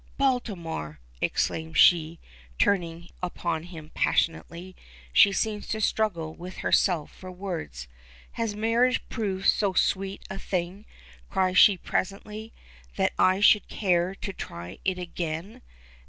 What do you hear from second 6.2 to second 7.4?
with herself for